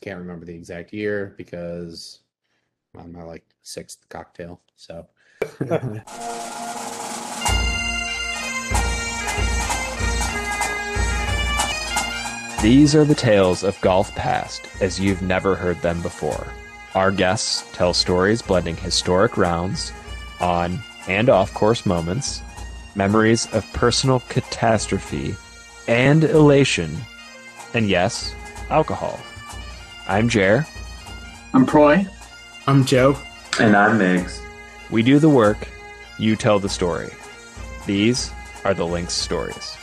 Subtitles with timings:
[0.00, 2.20] can't remember the exact year because
[2.98, 4.60] I'm my like sixth cocktail.
[4.76, 5.06] So
[12.62, 16.46] These are the tales of golf past as you've never heard them before.
[16.94, 19.92] Our guests tell stories blending historic rounds,
[20.40, 22.42] on and off course moments,
[22.94, 25.36] memories of personal catastrophe
[25.88, 26.94] and elation,
[27.72, 28.34] and yes,
[28.68, 29.18] alcohol.
[30.10, 30.66] I'm Jer.
[31.54, 32.04] I'm Proy.
[32.66, 33.16] I'm Joe.
[33.60, 34.40] And I'm Migs.
[34.90, 35.68] We do the work,
[36.18, 37.10] you tell the story.
[37.86, 38.32] These
[38.64, 39.76] are the Lynx stories.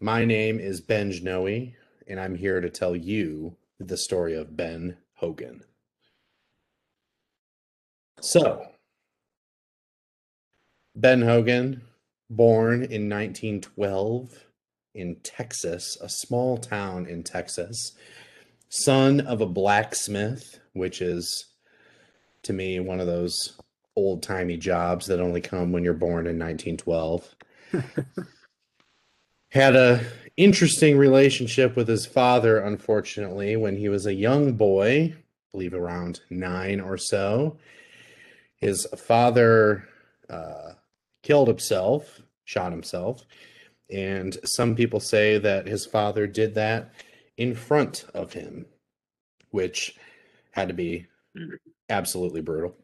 [0.00, 1.46] my name is Benj Noe,
[2.08, 5.64] and I'm here to tell you the story of Ben Hogan.
[8.22, 8.73] So,
[10.96, 11.82] Ben Hogan,
[12.30, 14.44] born in 1912
[14.94, 17.92] in Texas, a small town in Texas,
[18.68, 21.46] son of a blacksmith, which is
[22.42, 23.58] to me one of those
[23.96, 27.34] old timey jobs that only come when you're born in 1912.
[29.50, 30.04] Had a
[30.36, 35.16] interesting relationship with his father, unfortunately, when he was a young boy, I
[35.52, 37.58] believe around nine or so.
[38.56, 39.88] His father
[40.28, 40.72] uh,
[41.24, 43.24] killed himself, shot himself,
[43.90, 46.94] and some people say that his father did that
[47.36, 48.66] in front of him,
[49.50, 49.96] which
[50.52, 51.06] had to be
[51.88, 52.76] absolutely brutal.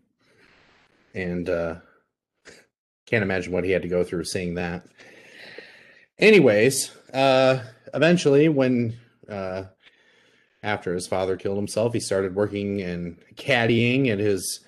[1.15, 1.77] And uh,
[3.07, 4.87] can't imagine what he had to go through seeing that.
[6.19, 8.97] Anyways, uh, eventually, when
[9.29, 9.65] uh,
[10.63, 14.61] after his father killed himself, he started working and caddying at his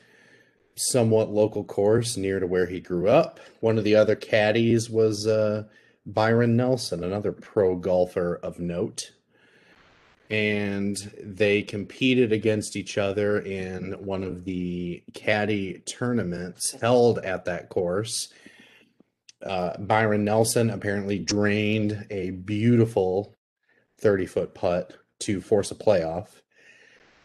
[0.75, 3.41] somewhat local course near to where he grew up.
[3.61, 5.65] One of the other caddies was uh,
[6.07, 9.13] Byron Nelson, another pro golfer of note.
[10.31, 17.69] And they competed against each other in one of the caddy tournaments held at that
[17.69, 18.33] course
[19.45, 23.37] uh, Byron Nelson apparently drained a beautiful
[24.01, 26.29] 30 foot putt to force a playoff.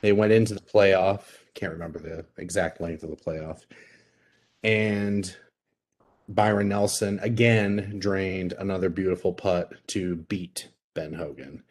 [0.01, 1.21] They went into the playoff,
[1.57, 3.61] can't remember the exact length of the playoff.
[4.63, 5.35] And
[6.29, 11.63] Byron Nelson again drained another beautiful putt to beat Ben Hogan.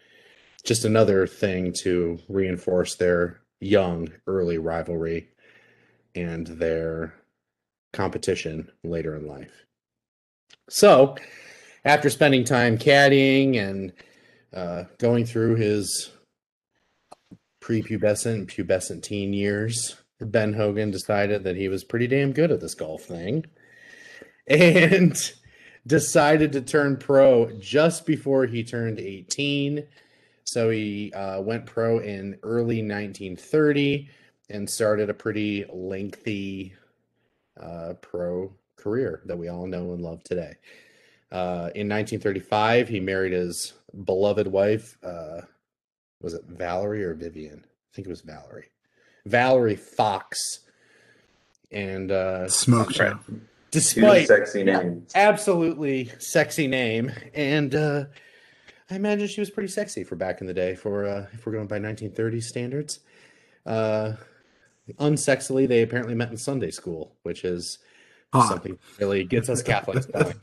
[0.64, 5.28] Just another thing to reinforce their young early rivalry
[6.14, 7.14] and their
[7.92, 9.64] competition later in life.
[10.68, 11.16] So,
[11.84, 13.92] after spending time caddying and
[14.52, 16.10] uh, going through his
[17.66, 22.60] prepubescent, and pubescent teen years, Ben Hogan decided that he was pretty damn good at
[22.60, 23.44] this golf thing
[24.46, 25.32] and
[25.86, 29.84] decided to turn pro just before he turned 18.
[30.44, 34.08] So he uh, went pro in early 1930
[34.48, 36.72] and started a pretty lengthy
[37.60, 40.54] uh, pro career that we all know and love today.
[41.32, 43.72] Uh, in 1935, he married his
[44.04, 44.96] beloved wife.
[46.22, 47.64] Was it Valerie or Vivian?
[47.64, 48.70] I think it was Valerie.
[49.26, 50.60] Valerie Fox.
[51.70, 53.18] And uh, smoke show.
[53.72, 58.04] Despite sexy name, absolutely sexy name, and uh,
[58.90, 60.74] I imagine she was pretty sexy for back in the day.
[60.76, 63.00] For uh, if we're going by 1930s standards,
[63.66, 64.12] uh,
[64.98, 67.78] unsexily, they apparently met in Sunday school, which is
[68.32, 68.48] Hot.
[68.48, 70.34] something really gets us Catholics going.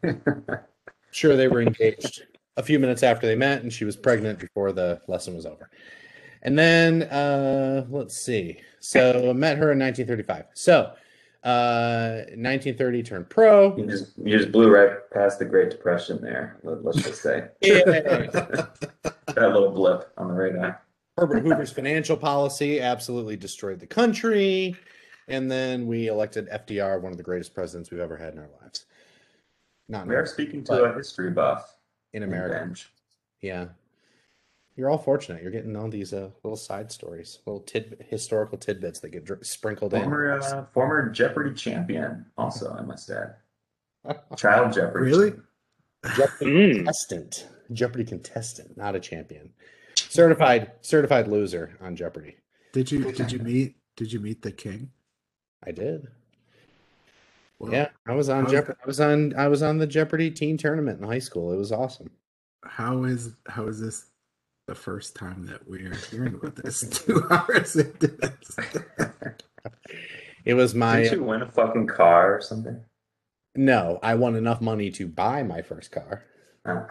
[1.10, 2.24] sure, they were engaged
[2.56, 5.70] a few minutes after they met, and she was pregnant before the lesson was over.
[6.42, 8.58] And then uh, let's see.
[8.80, 10.46] So I met her in 1935.
[10.54, 10.92] So
[11.42, 16.60] uh 1930 turned pro you just you just blew right past the great depression there
[16.62, 18.70] let, us just say that
[19.36, 20.82] little blip on the radar
[21.16, 24.76] herbert hoover's financial policy absolutely destroyed the country
[25.30, 28.50] and then we elected FDR, one of the greatest presidents we've ever had in our
[28.60, 28.86] lives.
[29.88, 31.76] Not we are speaking to a history buff
[32.12, 32.74] in America.
[33.40, 33.66] Yeah,
[34.76, 35.42] you're all fortunate.
[35.42, 39.44] You're getting all these uh, little side stories, little tid- historical tidbits that get dr-
[39.44, 40.42] sprinkled former, in.
[40.42, 43.34] Uh, former Jeopardy champion, also I must add.
[44.36, 45.10] Child Jeopardy.
[45.10, 45.32] Really?
[46.16, 46.76] Jeopardy mm.
[46.76, 47.48] contestant.
[47.72, 49.50] Jeopardy contestant, not a champion.
[49.96, 52.36] Certified certified loser on Jeopardy.
[52.72, 54.90] Did you did you meet did you meet the king?
[55.64, 56.08] I did.
[57.60, 58.78] Well, yeah, I was on Jeopardy.
[58.82, 61.52] I was on I was on the Jeopardy teen tournament in high school.
[61.52, 62.10] It was awesome.
[62.64, 64.06] How is how is this
[64.66, 68.56] the first time that we're hearing about this two hours into this?
[70.46, 72.80] it was my Did you win a fucking car or something?
[73.54, 76.24] No, I won enough money to buy my first car.
[76.64, 76.84] Uh,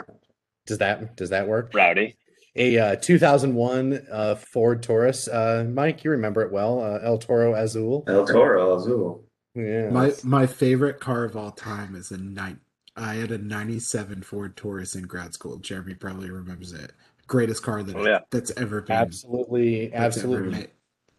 [0.67, 1.71] Does that does that work?
[1.73, 2.15] Rowdy.
[2.55, 5.27] A uh, 2001 uh, Ford Taurus.
[5.27, 6.79] Uh, Mike, you remember it well.
[6.79, 8.03] Uh, El Toro Azul.
[8.07, 9.28] El Toro Azul.
[9.65, 9.89] Yeah.
[9.89, 12.59] My my favorite car of all time is a nine.
[12.95, 15.57] I had a '97 Ford Taurus in grad school.
[15.57, 16.91] Jeremy probably remembers it.
[17.27, 18.19] Greatest car that Oh, yeah.
[18.31, 18.95] that's ever been.
[18.95, 20.69] absolutely, that's absolutely made.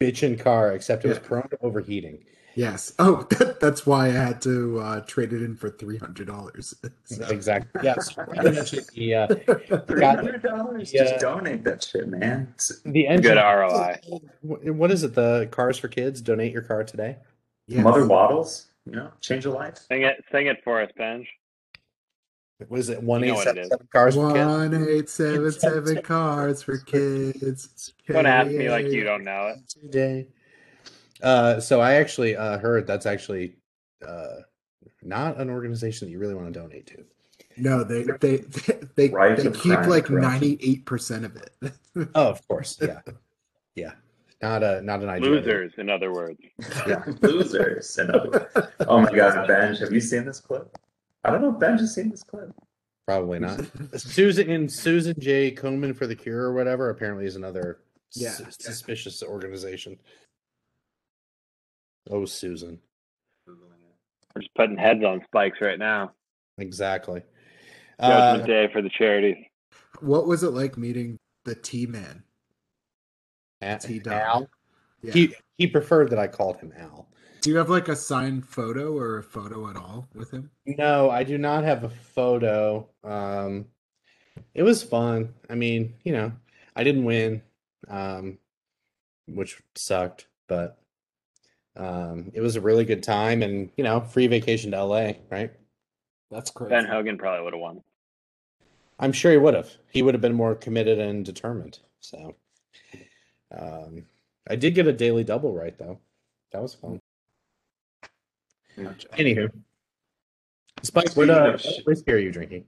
[0.01, 2.25] bitchin' car, except it was prone to overheating.
[2.57, 2.93] Yes.
[2.99, 6.75] Oh, that, that's why I had to uh, trade it in for three hundred dollars.
[7.31, 7.81] Exactly.
[7.85, 8.13] Yes.
[8.15, 10.91] the, uh, Three hundred dollars.
[10.93, 12.49] Just donate that shit, man.
[12.55, 13.35] It's- the engine.
[13.35, 14.01] Good ROI.
[14.43, 15.15] What is it?
[15.15, 16.21] The Cars for Kids.
[16.21, 17.17] Donate your car today.
[17.71, 18.67] Mother waddles.
[18.87, 19.77] You know, change a life.
[19.77, 21.29] Sing it, sing it for us, Benj.
[22.69, 23.03] What is it?
[23.03, 23.69] One You know eight what seven it is.
[23.69, 24.47] seven Cars for Kids.
[24.47, 27.93] One eight seven seven cars for kids.
[28.07, 29.69] Don't ask me like you don't know it.
[29.69, 30.27] today.
[31.23, 33.57] Uh, so I actually uh, heard that's actually
[34.07, 34.37] uh,
[35.03, 37.05] not an organization that you really want to donate to.
[37.57, 38.37] No, they they
[38.97, 41.53] they they, they keep like ninety eight percent of it.
[42.15, 43.01] Oh, of course, yeah,
[43.75, 43.93] yeah.
[44.43, 45.29] Not a not an idea.
[45.31, 46.39] Losers, in other words.
[46.87, 47.03] Yeah.
[47.21, 47.99] Losers.
[47.99, 48.69] In other words.
[48.81, 50.77] Oh my god, Benj, have you seen this clip?
[51.25, 52.51] I don't know if Benj has seen this clip.
[53.07, 53.61] Probably not.
[53.97, 55.53] Susan and Susan J.
[55.55, 57.81] Komen for the Cure or whatever apparently is another
[58.15, 58.31] Yeah.
[58.31, 59.99] sus- suspicious organization.
[62.11, 62.79] Oh, Susan.
[63.47, 66.13] We're just putting heads on spikes right now.
[66.59, 67.23] Exactly.
[68.01, 69.37] Judgment Uh, Day for the charities.
[70.01, 72.23] what was it like meeting the T Man?
[73.63, 74.13] A- T-Dog.
[74.13, 74.51] Al.
[75.03, 75.13] Yeah.
[75.13, 77.09] He he preferred that I called him Al.
[77.41, 80.51] Do you have like a signed photo or a photo at all with him?
[80.67, 82.87] No, I do not have a photo.
[83.03, 83.67] Um,
[84.55, 85.33] it was fun.
[85.49, 86.33] I mean, you know,
[86.77, 87.43] I didn't win,
[87.89, 88.39] um,
[89.27, 90.79] which sucked, but
[91.77, 95.53] um, it was a really good time, and you know, free vacation to LA, right?
[96.31, 96.71] That's crazy.
[96.71, 97.83] Ben Hogan probably would have won.
[98.99, 99.71] I'm sure he would have.
[99.91, 101.79] He would have been more committed and determined.
[102.01, 102.37] So,
[103.57, 104.05] um,
[104.49, 105.99] I did get a daily double right though.
[106.53, 107.01] That was fun.
[108.79, 109.51] Anywho,
[110.83, 112.65] Spike, what Speaking uh, sh- what whiskey are you drinking?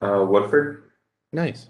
[0.00, 0.90] Uh, Woodford.
[1.32, 1.68] Nice.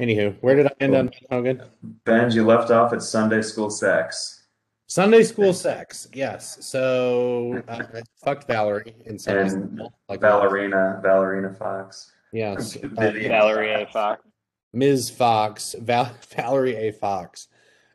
[0.00, 1.62] Anywho, where did I end on Hogan?
[2.04, 4.44] Benj, you left off at Sunday school sex.
[4.86, 6.08] Sunday school sex.
[6.14, 6.66] Yes.
[6.66, 9.92] So uh, I fucked Valerie in Sunday And school.
[10.08, 12.12] Like Ballerina, Ballerina Fox.
[12.32, 12.76] Yes.
[12.76, 13.30] Uh, Vivian.
[13.30, 14.22] Valerie Fox.
[14.72, 15.10] Ms.
[15.10, 16.92] Fox, Val- Valerie A.
[16.92, 17.48] Fox.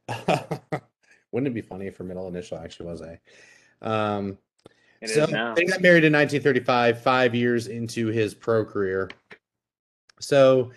[1.31, 3.19] Wouldn't it be funny if her middle initial actually was A?
[3.81, 4.37] Um,
[5.01, 9.09] It so they got married in 1935, five years into his pro career.
[10.19, 10.71] So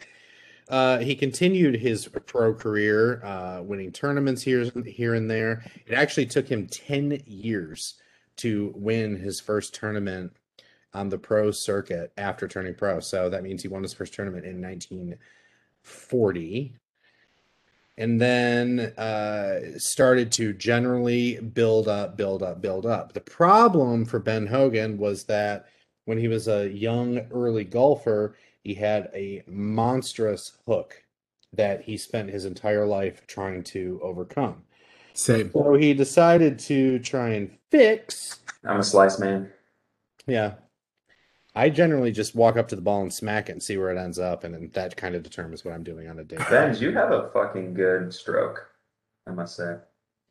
[0.69, 5.65] uh, he continued his pro career, uh, winning tournaments here, here and there.
[5.87, 7.95] It actually took him 10 years
[8.39, 10.33] to win his first tournament
[10.95, 13.01] on the pro circuit after turning pro.
[13.01, 14.61] So that means he won his first tournament in
[15.89, 16.75] 1940
[17.97, 23.13] and then uh, started to generally build up, build up, build up.
[23.13, 25.67] The problem for Ben Hogan was that
[26.05, 31.03] when he was a young early golfer, he had a monstrous hook
[31.53, 34.63] that he spent his entire life trying to overcome.
[35.15, 35.51] Same.
[35.53, 38.39] So he decided to try and fix.
[38.65, 39.51] I'm a slice man.
[40.27, 40.55] Yeah.
[41.59, 43.99] I generally just walk up to the ball and smack it and see where it
[43.99, 46.37] ends up, and then that kind of determines what I'm doing on a day.
[46.49, 48.65] Ben, you have a fucking good stroke,
[49.27, 49.75] I must say.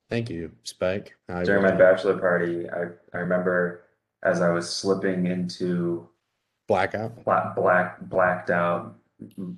[0.10, 1.18] Thank you, Spike.
[1.28, 3.84] I During my bachelor party, I, I remember
[4.24, 6.08] as I was slipping into
[6.66, 7.26] blackout.
[7.26, 8.96] black, black blacked out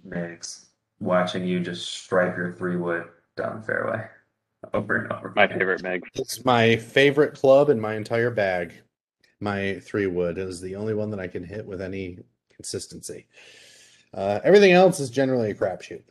[0.08, 0.66] Migs,
[1.00, 3.06] watching you just strike your three wood
[3.38, 4.08] down the fairway
[4.74, 5.34] over and over.
[5.36, 6.02] My favorite Meg.
[6.16, 8.74] It's my favorite club in my entire bag.
[9.40, 12.20] My three wood is the only one that I can hit with any
[12.54, 13.28] consistency.
[14.14, 16.04] Uh, everything else is generally a crapshoot,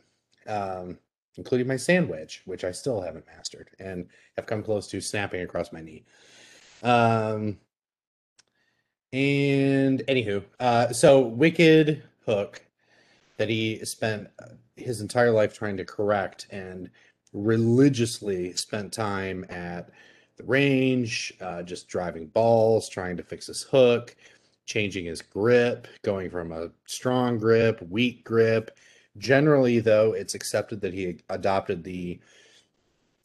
[0.47, 0.97] um,
[1.35, 5.41] including my sand wedge, which I still haven't mastered and have come close to snapping
[5.41, 6.05] across my knee.
[6.81, 7.59] Um,
[9.11, 12.63] and anywho, uh, so Wicked Hook
[13.37, 14.27] that he spent
[14.75, 16.89] his entire life trying to correct and
[17.33, 19.89] religiously spent time at
[20.39, 24.15] the range, uh, just driving balls, trying to fix his hook,
[24.65, 28.77] changing his grip, going from a strong grip, weak grip.
[29.17, 32.19] Generally, though, it's accepted that he adopted the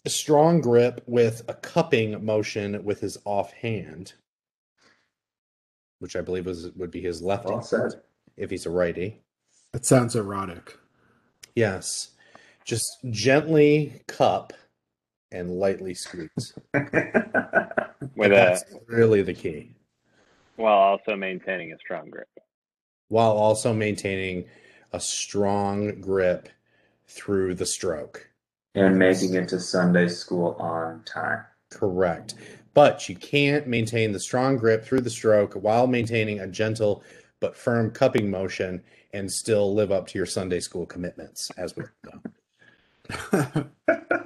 [0.07, 4.15] strong grip with a cupping motion with his offhand,
[6.01, 7.95] which I believe was would be his left Well hand
[8.37, 9.23] if he's a righty.
[9.73, 10.77] That sounds erotic.
[11.55, 12.11] Yes,
[12.65, 14.53] just gently cup
[15.35, 16.55] and lightly squeeze.
[16.73, 19.75] With a That's really the key.
[20.57, 22.29] While also maintaining a strong grip.
[23.09, 24.45] while also maintaining
[24.93, 26.49] a strong grip
[27.09, 28.31] through the stroke.
[28.77, 31.45] And making it to Sunday school on time.
[31.71, 32.35] Correct.
[32.73, 37.03] But you can't maintain the strong grip through the stroke while maintaining a gentle
[37.41, 41.85] but firm cupping motion and still live up to your Sunday school commitments, as we
[42.05, 43.71] know.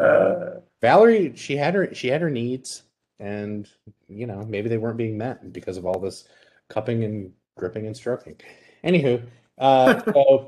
[0.00, 2.82] Uh, Valerie, she had her she had her needs,
[3.18, 3.68] and
[4.08, 6.28] you know maybe they weren't being met because of all this
[6.68, 8.36] cupping and gripping and stroking.
[8.84, 9.22] Anywho,
[9.58, 10.46] uh, so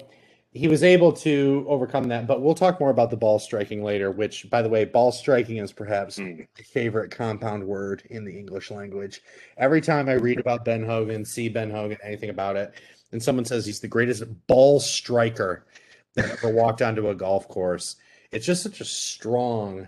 [0.53, 2.27] he was able to overcome that.
[2.27, 4.11] But we'll talk more about the ball striking later.
[4.11, 6.39] Which, by the way, ball striking is perhaps Mm.
[6.39, 9.23] my favorite compound word in the English language.
[9.57, 12.73] Every time I read about Ben Hogan, see Ben Hogan, anything about it,
[13.13, 15.67] and someone says he's the greatest ball striker
[16.15, 17.97] that ever walked onto a golf course,
[18.33, 19.87] it's just such a strong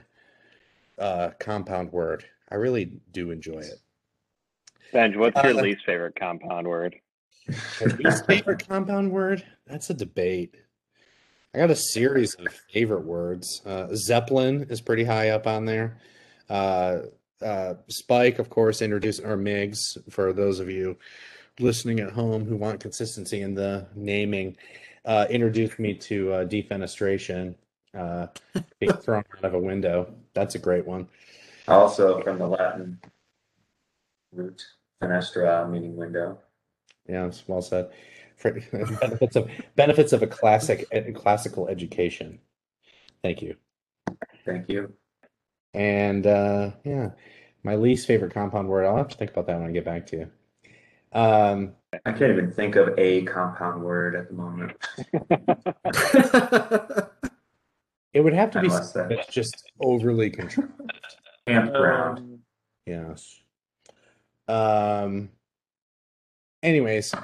[0.99, 2.25] uh, compound word.
[2.51, 3.81] I really do enjoy it.
[4.93, 6.97] Benj, what's your Uh, least favorite compound word?
[7.99, 9.45] Least favorite compound word?
[9.67, 10.55] That's a debate.
[11.55, 13.63] I got a series of favorite words.
[13.65, 15.99] Uh, Zeppelin is pretty high up on there.
[16.49, 16.99] Uh,
[17.43, 19.79] uh, Spike, of course, introduced or Migs
[20.11, 20.97] for those of you
[21.61, 24.57] listening at home who want consistency in the naming.
[25.05, 27.55] Uh, introduced me to uh, defenestration,
[27.97, 28.27] uh,
[28.81, 30.15] being thrown out of a window.
[30.35, 31.09] That's a great one.
[31.69, 33.01] also from the Latin
[34.33, 34.65] root
[35.03, 36.39] fenestra, meaning window.
[37.09, 37.91] Yeah, it's well said.
[38.37, 38.51] For
[39.01, 42.41] benefits of benefits of a classic a classical education.
[43.23, 43.57] Thank you.
[44.45, 44.93] Thank you.
[45.73, 47.11] And uh, yeah,
[47.63, 48.87] my least favorite compound word.
[48.87, 50.31] I'll have to think about that when I get back to you.
[51.13, 51.75] Um,
[52.05, 54.73] I can't even think of a compound word at the moment.
[58.15, 60.71] it would have to be Unless something that- that's just overly controlled.
[61.47, 62.41] Campground.
[62.87, 63.41] Yes.
[64.49, 65.31] Um.
[66.63, 67.15] Anyways,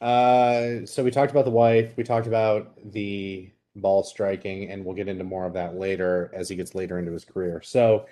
[0.00, 1.94] uh, so we talked about the wife.
[1.96, 6.48] We talked about the ball striking, and we'll get into more of that later as
[6.48, 7.60] he gets later into his career.
[7.62, 8.06] So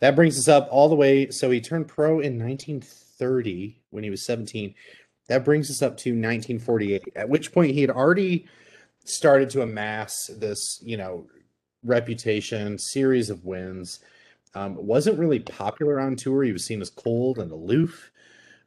[0.00, 1.30] that brings us up all the way.
[1.30, 4.74] So he turned pro in 1930 when he was 17.
[5.28, 8.46] That brings us up to 1948, at which point he had already
[9.08, 11.26] started to amass this, you know,
[11.82, 14.00] reputation, series of wins.
[14.54, 16.42] Um, wasn't really popular on tour.
[16.42, 18.10] He was seen as cold and aloof.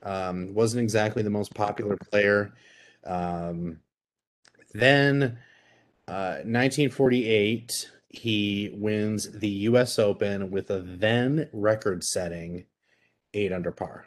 [0.03, 2.53] Um, wasn't exactly the most popular player.
[3.05, 3.79] Um,
[4.73, 5.37] then,
[6.07, 9.99] uh, 1948, he wins the U.S.
[9.99, 12.65] Open with a then record-setting
[13.33, 14.05] eight under par,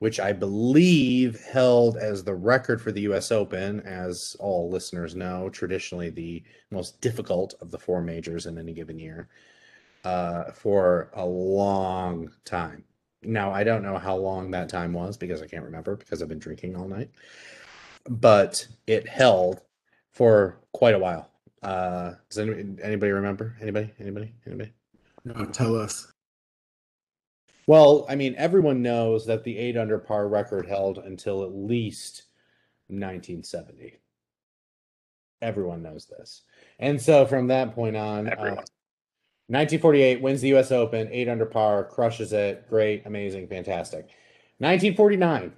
[0.00, 3.30] which I believe held as the record for the U.S.
[3.30, 3.80] Open.
[3.80, 8.98] As all listeners know, traditionally the most difficult of the four majors in any given
[8.98, 9.28] year
[10.04, 12.82] uh, for a long time.
[13.22, 16.28] Now, I don't know how long that time was because I can't remember because I've
[16.28, 17.10] been drinking all night,
[18.08, 19.60] but it held
[20.12, 21.30] for quite a while.
[21.62, 23.54] Uh, does anybody, anybody remember?
[23.60, 23.90] Anybody?
[24.00, 24.32] Anybody?
[24.46, 24.72] Anybody?
[25.26, 26.10] no, tell us.
[27.66, 32.24] Well, I mean, everyone knows that the eight under par record held until at least
[32.88, 33.98] 1970.
[35.42, 36.42] Everyone knows this.
[36.78, 38.64] And so from that point on, uh, Everyone.
[39.50, 42.68] 1948 wins the US Open, eight under par, crushes it.
[42.68, 44.08] Great, amazing, fantastic.
[44.58, 45.52] 1949,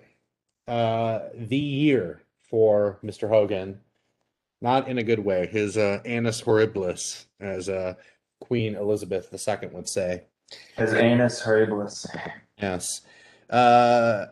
[0.69, 3.29] uh, the year for Mr.
[3.29, 3.81] Hogan,
[4.63, 5.47] not in a good way.
[5.47, 7.95] His uh, annus horribilis, as uh,
[8.41, 10.25] Queen Elizabeth II would say.
[10.77, 12.07] His anus horribilis.
[12.61, 13.01] Yes.
[13.51, 14.27] Uh,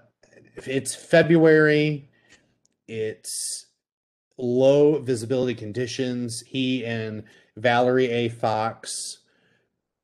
[0.67, 2.09] it's February.
[2.87, 3.67] It's
[4.39, 6.43] low visibility conditions.
[6.47, 7.25] He and
[7.57, 8.29] Valerie A.
[8.29, 9.19] Fox,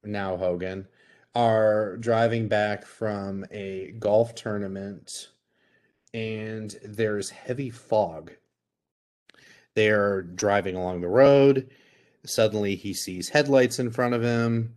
[0.05, 0.89] now Hogan,
[1.35, 5.29] are driving back from a golf tournament
[6.15, 8.33] and there's heavy fog.
[9.75, 11.71] They're driving along the road.
[12.25, 14.77] Suddenly he sees headlights in front of him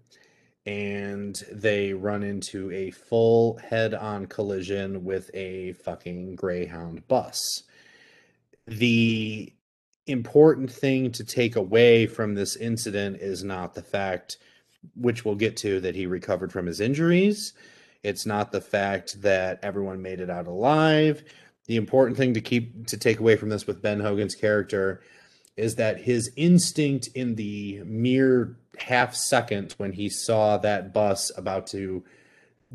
[0.66, 7.64] and they run into a full head on collision with a fucking Greyhound bus.
[8.68, 9.54] The
[10.06, 14.38] important thing to take away from this incident is not the fact,
[14.96, 17.54] which we'll get to, that he recovered from his injuries.
[18.04, 21.24] It's not the fact that everyone made it out alive.
[21.68, 25.02] The important thing to keep to take away from this with Ben Hogan's character
[25.60, 31.68] is that his instinct in the mere half second when he saw that bus about
[31.68, 32.04] to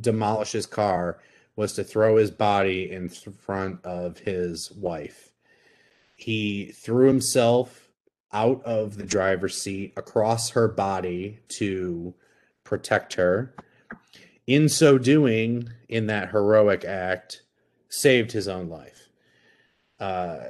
[0.01, 1.19] demolish his car
[1.57, 5.31] was to throw his body in front of his wife.
[6.17, 7.89] He threw himself
[8.33, 12.15] out of the driver's seat across her body to
[12.65, 13.55] protect her.
[14.47, 17.43] in so doing, in that heroic act,
[17.89, 19.09] saved his own life.
[20.01, 20.41] Uh,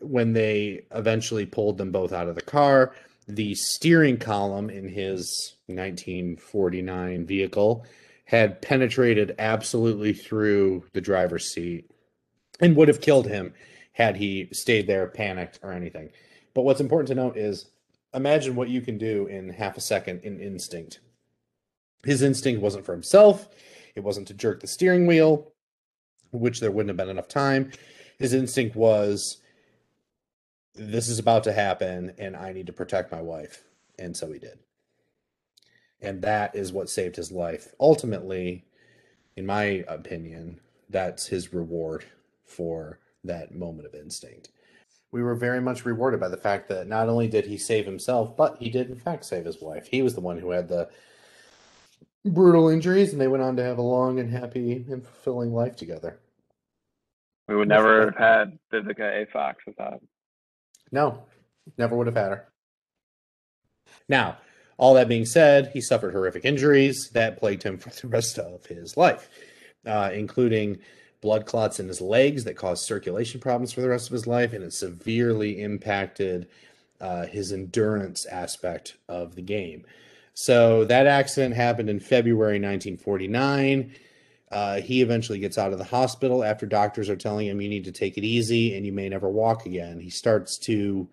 [0.00, 2.94] when they eventually pulled them both out of the car,
[3.28, 7.86] the steering column in his 1949 vehicle
[8.24, 11.90] had penetrated absolutely through the driver's seat
[12.60, 13.52] and would have killed him
[13.92, 16.10] had he stayed there, panicked, or anything.
[16.54, 17.66] But what's important to note is
[18.14, 21.00] imagine what you can do in half a second in instinct.
[22.04, 23.48] His instinct wasn't for himself,
[23.94, 25.52] it wasn't to jerk the steering wheel,
[26.30, 27.72] which there wouldn't have been enough time.
[28.18, 29.39] His instinct was
[30.80, 33.64] this is about to happen and I need to protect my wife.
[33.98, 34.58] And so he did.
[36.00, 37.74] And that is what saved his life.
[37.78, 38.64] Ultimately,
[39.36, 40.58] in my opinion,
[40.88, 42.04] that's his reward
[42.46, 44.48] for that moment of instinct.
[45.12, 48.34] We were very much rewarded by the fact that not only did he save himself,
[48.34, 49.86] but he did, in fact, save his wife.
[49.86, 50.88] He was the one who had the
[52.24, 55.76] brutal injuries, and they went on to have a long and happy and fulfilling life
[55.76, 56.20] together.
[57.48, 59.26] We would never have had Vivica A.
[59.26, 60.00] Fox without.
[60.92, 61.22] No,
[61.78, 62.48] never would have had her.
[64.08, 64.38] Now,
[64.76, 68.66] all that being said, he suffered horrific injuries that plagued him for the rest of
[68.66, 69.28] his life,
[69.86, 70.78] uh, including
[71.20, 74.52] blood clots in his legs that caused circulation problems for the rest of his life,
[74.52, 76.48] and it severely impacted
[77.00, 79.84] uh, his endurance aspect of the game.
[80.34, 83.94] So that accident happened in February 1949.
[84.50, 87.84] Uh, he eventually gets out of the hospital after doctors are telling him you need
[87.84, 90.00] to take it easy and you may never walk again.
[90.00, 91.08] He starts to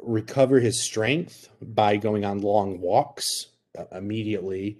[0.00, 4.78] recover his strength by going on long walks uh, immediately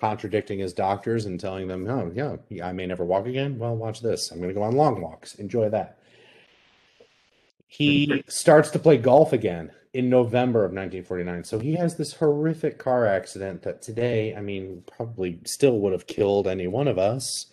[0.00, 4.00] contradicting his doctors and telling them, "Oh, yeah, I may never walk again." Well, watch
[4.00, 4.30] this.
[4.30, 5.34] I'm going to go on long walks.
[5.36, 5.98] Enjoy that.
[7.68, 11.44] He starts to play golf again in November of 1949.
[11.44, 16.06] So he has this horrific car accident that today, I mean, probably still would have
[16.06, 17.46] killed any one of us.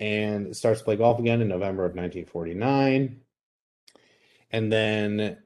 [0.00, 3.20] And starts to play golf again in November of 1949.
[4.52, 5.38] And then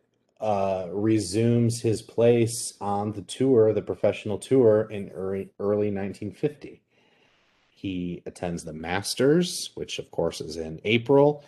[0.43, 6.83] uh, resumes his place on the tour, the professional tour, in early, early 1950.
[7.71, 11.45] He attends the Masters, which of course is in April,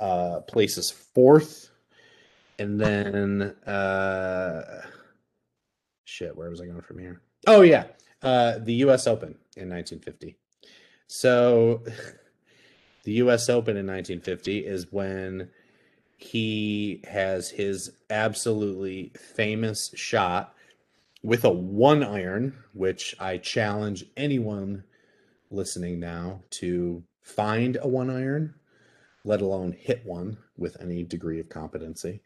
[0.00, 1.70] uh, places fourth,
[2.58, 4.82] and then uh,
[6.04, 7.22] shit, where was I going from here?
[7.46, 7.84] Oh yeah,
[8.22, 9.06] uh, the U.S.
[9.06, 10.36] Open in 1950.
[11.06, 11.82] So,
[13.04, 13.48] the U.S.
[13.48, 15.48] Open in 1950 is when
[16.18, 20.54] he has his absolutely famous shot
[21.22, 24.82] with a one iron, which I challenge anyone
[25.50, 28.54] listening now to find a one iron,
[29.24, 32.20] let alone hit one with any degree of competency.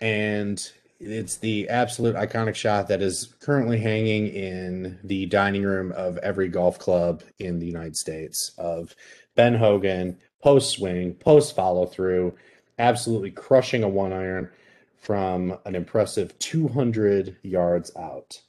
[0.00, 6.18] And it's the absolute iconic shot that is currently hanging in the dining room of
[6.18, 8.94] every golf club in the United States of
[9.34, 12.34] Ben Hogan post swing, post follow through
[12.78, 14.50] absolutely crushing a one iron
[14.98, 18.40] from an impressive 200 yards out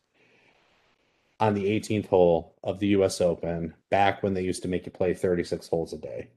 [1.40, 4.92] on the 18th hole of the US Open back when they used to make you
[4.92, 6.30] play 36 holes a day.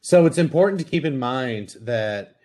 [0.00, 2.35] So it's important to keep in mind that,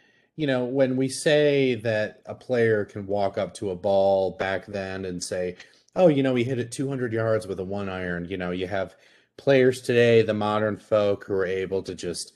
[0.41, 4.65] you know, when we say that a player can walk up to a ball back
[4.65, 5.55] then and say,
[5.95, 8.65] oh, you know, he hit it 200 yards with a one iron, you know, you
[8.65, 8.95] have
[9.37, 12.33] players today, the modern folk who are able to just,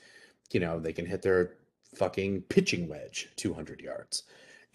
[0.51, 1.55] you know, they can hit their
[1.95, 4.21] fucking pitching wedge 200 yards.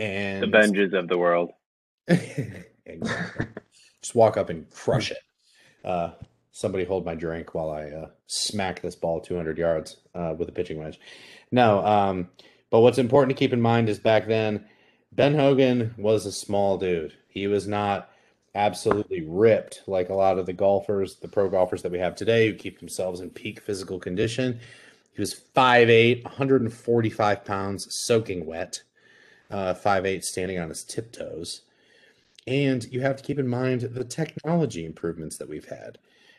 [0.01, 1.53] And the Benjes of the world.
[2.09, 3.47] exactly.
[4.03, 5.19] Just walk up and crush it.
[5.85, 6.11] Uh,
[6.51, 10.53] somebody hold my drink while I uh, smack this ball 200 yards uh, with a
[10.53, 10.99] pitching wedge.
[11.53, 12.29] No, um,
[12.71, 14.65] but what's important to keep in mind is back then,
[15.13, 17.15] Ben Hogan was a small dude.
[17.29, 18.11] He was not
[18.55, 22.49] absolutely ripped like a lot of the golfers, the pro golfers that we have today
[22.49, 24.61] who keep themselves in peak physical condition.
[25.13, 28.83] He was 5'8, 145 pounds, soaking wet,
[29.51, 31.63] uh, 5'8, standing on his tiptoes.
[32.47, 35.99] And you have to keep in mind the technology improvements that we've had.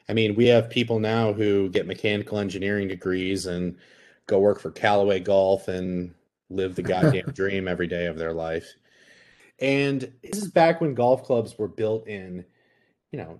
[0.09, 3.77] I mean, we have people now who get mechanical engineering degrees and
[4.27, 6.13] go work for Callaway Golf and
[6.51, 8.67] live the goddamn dream every day of their life.
[9.59, 12.45] And this is back when golf clubs were built in,
[13.11, 13.39] you know,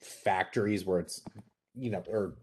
[0.00, 1.22] factories where it's,
[1.74, 2.34] you know, or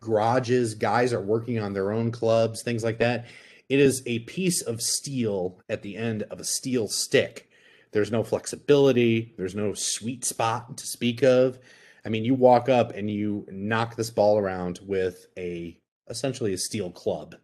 [0.00, 3.26] garages, guys are working on their own clubs, things like that.
[3.68, 7.48] It is a piece of steel at the end of a steel stick.
[7.92, 11.58] There's no flexibility, there's no sweet spot to speak of.
[12.04, 15.78] I mean, you walk up and you knock this ball around with a
[16.08, 17.34] essentially a steel club.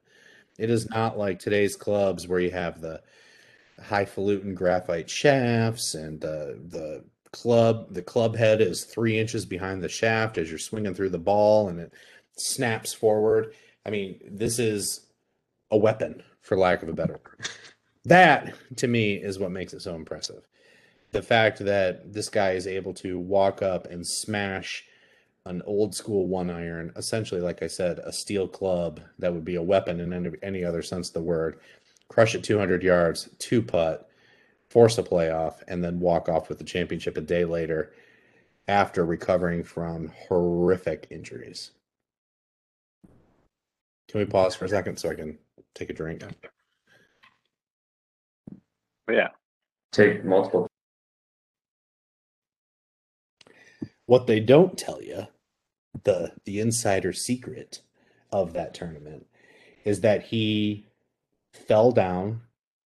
[0.58, 3.02] It is not like today's clubs where you have the
[3.82, 7.92] highfalutin graphite shafts and the the club.
[7.92, 11.68] The club head is three inches behind the shaft as you're swinging through the ball,
[11.68, 11.92] and it
[12.36, 13.54] snaps forward.
[13.84, 15.06] I mean, this is
[15.70, 17.48] a weapon, for lack of a better word.
[18.04, 20.46] That to me is what makes it so impressive.
[21.12, 24.84] The fact that this guy is able to walk up and smash
[25.46, 29.56] an old school one iron, essentially, like I said, a steel club that would be
[29.56, 31.60] a weapon in any, any other sense of the word,
[32.08, 34.08] crush it 200 yards, two putt,
[34.70, 37.92] force a playoff, and then walk off with the championship a day later
[38.68, 41.72] after recovering from horrific injuries.
[44.08, 45.38] Can we pause for a second so I can
[45.74, 46.22] take a drink?
[49.10, 49.28] Yeah,
[49.94, 50.66] Take multiple.
[54.06, 55.28] What they don't tell you,
[56.04, 57.80] the the insider secret
[58.32, 59.26] of that tournament,
[59.84, 60.86] is that he
[61.52, 62.42] fell down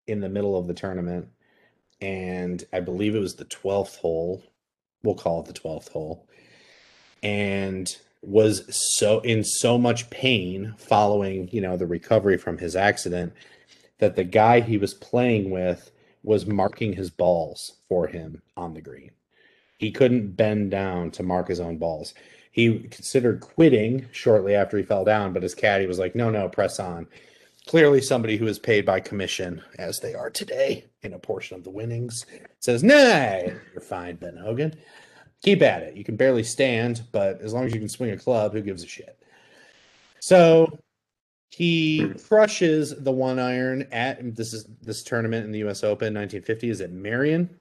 [0.07, 1.27] in the middle of the tournament,
[2.01, 4.43] and I believe it was the twelfth hole.
[5.03, 6.27] We'll call it the twelfth hole,
[7.21, 13.33] and was so in so much pain following you know the recovery from his accident
[13.99, 15.91] that the guy he was playing with
[16.23, 19.11] was marking his balls for him on the green.
[19.77, 22.13] He couldn't bend down to mark his own balls.
[22.57, 26.49] He considered quitting shortly after he fell down, but his caddy was like, no, no,
[26.49, 27.05] press on.
[27.67, 31.63] Clearly, somebody who is paid by commission, as they are today, in a portion of
[31.63, 32.25] the winnings,
[32.59, 34.73] says, nah, you're fine, Ben Hogan.
[35.43, 35.95] Keep at it.
[35.95, 38.83] You can barely stand, but as long as you can swing a club, who gives
[38.83, 39.21] a shit?
[40.19, 40.79] So
[41.51, 46.71] he crushes the one iron at this is this tournament in the US Open 1950
[46.71, 47.51] is at Merion.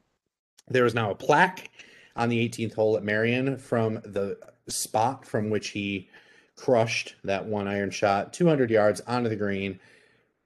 [0.69, 1.69] There is now a plaque
[2.17, 6.09] on the 18th hole at Merion from the spot from which he
[6.57, 9.79] crushed that one iron shot 200 yards onto the green,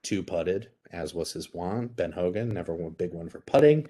[0.03, 1.95] two putted, as was his wont.
[1.95, 3.87] Ben Hogan, never a big one for putting,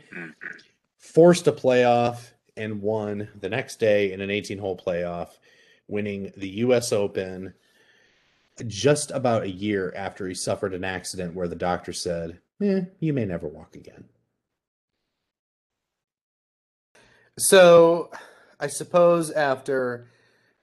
[0.98, 5.38] forced a playoff and won the next day in an 18 hole playoff,
[5.88, 7.54] winning the US Open
[8.68, 13.14] just about a year after he suffered an accident where the doctor said, eh, you
[13.14, 14.06] may never walk again.
[17.40, 18.12] So,
[18.60, 20.11] I suppose after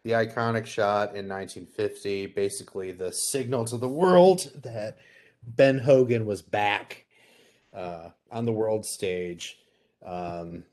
[0.09, 4.97] the iconic shot in 1950, basically the signal to the world that
[5.43, 7.05] Ben Hogan was back
[7.75, 9.59] uh, on the world stage.
[10.03, 10.65] Um,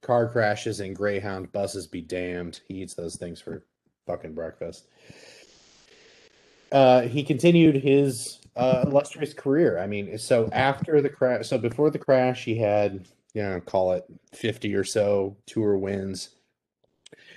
[0.00, 2.60] car crashes and Greyhound buses be damned.
[2.66, 3.66] He eats those things for
[4.06, 4.86] fucking breakfast.
[6.72, 9.78] Uh, he continued his uh, illustrious career.
[9.78, 13.92] I mean, so after the crash, so before the crash, he had, you know, call
[13.92, 16.30] it 50 or so tour wins,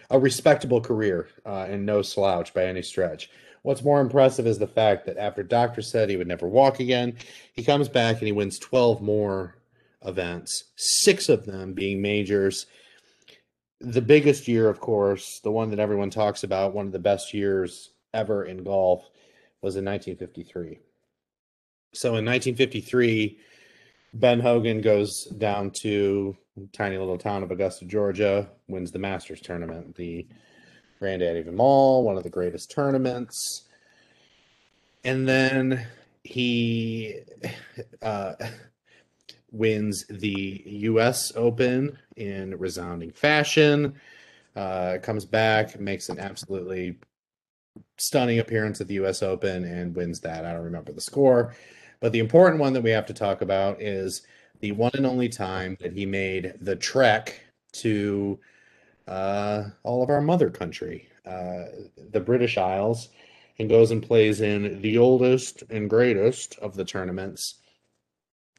[0.10, 3.30] a respectable career, uh, and no slouch by any stretch.
[3.64, 7.18] What's more impressive is the fact that after doctor said he would never walk again,
[7.54, 9.58] he comes back and he wins 12 more
[10.06, 12.68] events, six of them being majors.
[13.82, 17.34] The biggest year, of course, the one that everyone talks about, one of the best
[17.34, 19.10] years ever in golf,
[19.62, 20.80] was in 1953.
[21.94, 23.40] So in 1953,
[24.14, 26.38] Ben Hogan goes down to
[26.74, 30.28] tiny little town of Augusta, Georgia, wins the Masters tournament, the
[31.00, 33.64] Granddaddy of them all, one of the greatest tournaments.
[35.04, 35.86] And then
[36.24, 37.20] he
[38.02, 38.34] uh,
[39.52, 41.32] wins the U.S.
[41.36, 43.96] Open in resounding fashion.
[44.56, 46.98] Uh, comes back, makes an absolutely
[47.98, 49.22] stunning appearance at the U.S.
[49.22, 50.46] Open, and wins that.
[50.46, 51.56] I don't remember the score,
[52.00, 54.24] but the important one that we have to talk about is
[54.60, 57.40] the one and only time that he made the trek
[57.74, 58.40] to
[59.08, 61.66] uh, all of our mother country, uh,
[62.12, 63.10] the British Isles,
[63.60, 67.56] and goes and plays in the oldest and greatest of the tournaments,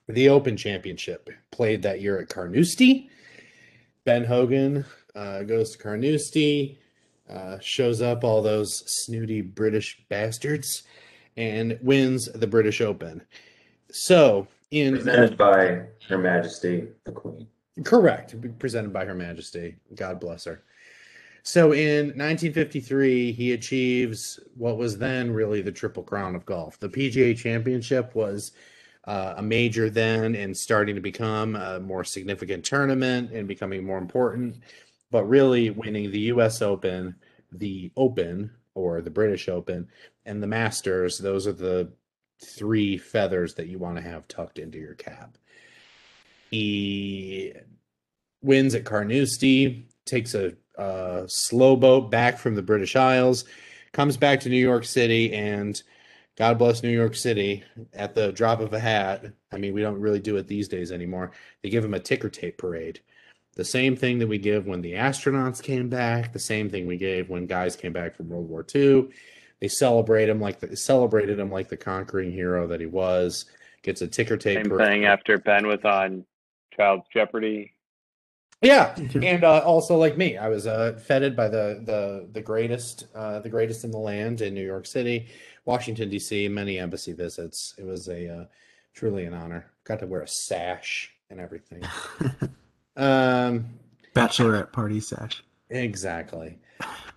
[0.08, 3.08] the Open Championship, played that year at Carnoustie.
[4.04, 4.84] Ben Hogan
[5.14, 6.78] uh, goes to Carnoustie,
[7.28, 10.82] uh, shows up all those snooty British bastards,
[11.36, 13.22] and wins the British Open.
[13.90, 17.46] So, in Presented by Her Majesty the Queen.
[17.84, 18.34] Correct.
[18.58, 19.76] Presented by Her Majesty.
[19.94, 20.62] God bless her.
[21.42, 26.78] So in 1953, he achieves what was then really the Triple Crown of golf.
[26.78, 28.52] The PGA Championship was
[29.04, 33.96] uh, a major then and starting to become a more significant tournament and becoming more
[33.96, 34.56] important.
[35.10, 37.14] But really, winning the US Open,
[37.52, 39.88] the Open or the British Open,
[40.26, 41.90] and the Masters, those are the
[42.40, 45.36] three feathers that you want to have tucked into your cap.
[46.50, 47.52] He
[48.42, 53.44] wins at Carnoustie, takes a, a slow boat back from the British Isles,
[53.92, 55.80] comes back to New York City, and
[56.36, 57.64] God bless New York City.
[57.92, 60.92] At the drop of a hat, I mean, we don't really do it these days
[60.92, 61.32] anymore.
[61.62, 63.00] They give him a ticker tape parade.
[63.56, 66.96] The same thing that we give when the astronauts came back, the same thing we
[66.96, 69.08] gave when guys came back from World War II.
[69.60, 73.46] They celebrate him like the, celebrated him like the conquering hero that he was.
[73.82, 74.66] Gets a ticker tape.
[74.66, 76.24] Same thing after Ben was on
[76.74, 77.72] Child's Jeopardy.
[78.60, 83.06] Yeah, and uh, also like me, I was uh, feted by the the the greatest,
[83.14, 85.28] uh, the greatest in the land in New York City,
[85.64, 86.48] Washington D.C.
[86.48, 87.74] Many embassy visits.
[87.78, 88.44] It was a uh,
[88.94, 89.70] truly an honor.
[89.84, 91.82] Got to wear a sash and everything.
[92.98, 93.78] Um,
[94.12, 95.44] Bachelorette party sash.
[95.70, 96.58] exactly.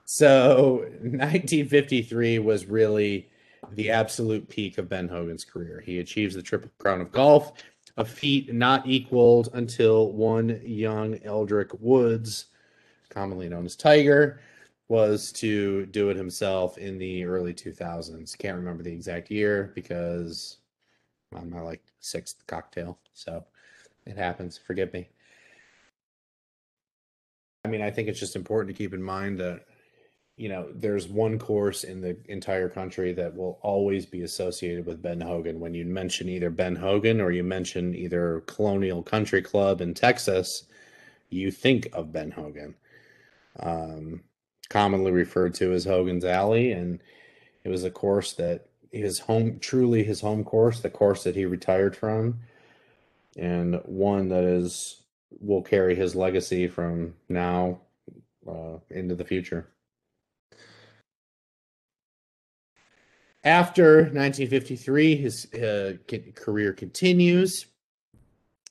[0.05, 3.29] So 1953 was really
[3.73, 5.81] the absolute peak of Ben Hogan's career.
[5.85, 7.53] He achieves the Triple Crown of Golf,
[7.97, 12.47] a feat not equaled until one young Eldrick Woods,
[13.09, 14.41] commonly known as Tiger,
[14.87, 18.37] was to do it himself in the early 2000s.
[18.37, 20.57] Can't remember the exact year because
[21.31, 23.45] I'm on my like sixth cocktail, so
[24.05, 24.57] it happens.
[24.57, 25.07] Forgive me.
[27.63, 29.65] I mean, I think it's just important to keep in mind that
[30.41, 35.01] you know, there's one course in the entire country that will always be associated with
[35.01, 35.59] Ben Hogan.
[35.59, 40.63] When you mention either Ben Hogan or you mention either Colonial Country Club in Texas,
[41.29, 42.73] you think of Ben Hogan.
[43.59, 44.23] Um,
[44.69, 47.03] commonly referred to as Hogan's Alley, and
[47.63, 51.45] it was a course that his home, truly his home course, the course that he
[51.45, 52.39] retired from,
[53.37, 55.00] and one that is
[55.39, 57.79] will carry his legacy from now
[58.47, 59.67] uh, into the future.
[63.43, 65.93] After 1953, his uh,
[66.35, 67.65] career continues.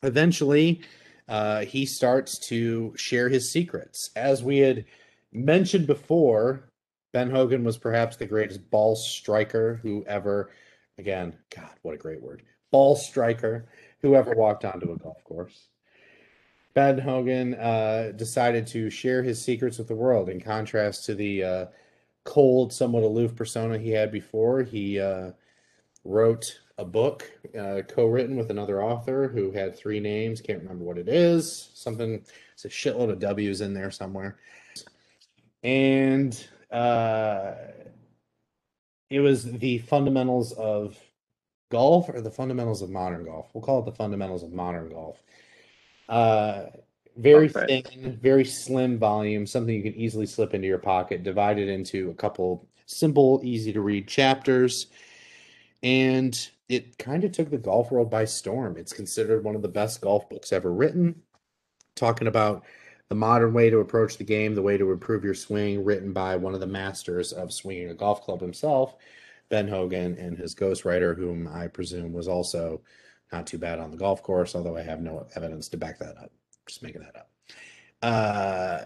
[0.02, 0.82] Eventually,
[1.28, 4.10] uh, he starts to share his secrets.
[4.14, 4.84] As we had
[5.32, 6.70] mentioned before,
[7.12, 10.50] Ben Hogan was perhaps the greatest ball striker who ever,
[10.98, 13.68] again, God, what a great word, ball striker
[14.02, 15.68] who ever walked onto a golf course.
[16.74, 21.44] Ben Hogan uh, decided to share his secrets with the world in contrast to the
[21.44, 21.66] uh,
[22.24, 24.62] cold, somewhat aloof persona he had before.
[24.62, 25.32] He uh,
[26.04, 30.40] wrote a book, uh, co-written with another author who had three names.
[30.40, 31.70] Can't remember what it is.
[31.74, 32.24] Something.
[32.54, 34.38] It's a shitload of W's in there somewhere.
[35.62, 37.54] And uh,
[39.10, 40.96] it was the fundamentals of
[41.70, 43.48] golf or the fundamentals of modern golf.
[43.52, 45.22] We'll call it the fundamentals of modern golf.
[46.10, 46.66] Uh,
[47.16, 47.82] very Okay.
[47.82, 52.14] thin, very slim volume, something you can easily slip into your pocket, divided into a
[52.14, 54.88] couple simple, easy to read chapters.
[55.82, 56.36] And
[56.68, 58.76] it kind of took the golf world by storm.
[58.76, 61.22] It's considered one of the best golf books ever written,
[61.94, 62.64] talking about
[63.08, 66.36] the modern way to approach the game, the way to improve your swing, written by
[66.36, 68.96] one of the masters of swinging a golf club himself,
[69.48, 72.80] Ben Hogan, and his ghostwriter, whom I presume was also
[73.32, 76.16] not too bad on the golf course, although I have no evidence to back that
[76.16, 76.32] up.
[76.66, 77.30] Just making that up.
[78.02, 78.84] Uh,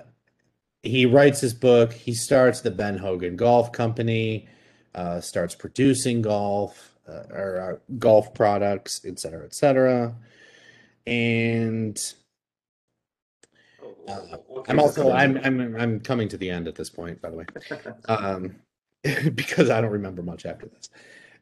[0.82, 1.92] he writes his book.
[1.92, 4.48] He starts the Ben Hogan Golf Company,
[4.94, 10.14] uh, starts producing golf uh, or uh, golf products, et cetera, et cetera.
[11.06, 11.98] And
[14.08, 14.36] uh,
[14.68, 17.46] I'm also I'm I'm I'm coming to the end at this point, by the way,
[18.08, 18.56] um,
[19.34, 20.90] because I don't remember much after this.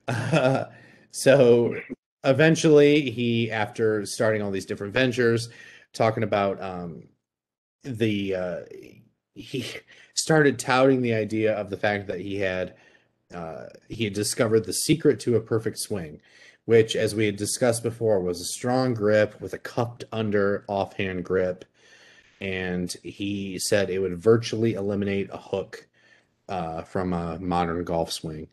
[0.08, 0.64] Uh,
[1.10, 1.74] so
[2.24, 5.48] eventually, he after starting all these different ventures,
[5.92, 7.04] talking about um,
[7.82, 8.60] the uh,
[9.34, 9.66] he
[10.14, 12.74] started touting the idea of the fact that he had
[13.34, 16.20] uh, he had discovered the secret to a perfect swing,
[16.64, 21.24] which, as we had discussed before, was a strong grip with a cupped under offhand
[21.24, 21.64] grip,
[22.40, 25.88] and he said it would virtually eliminate a hook
[26.48, 28.48] uh, from a modern golf swing.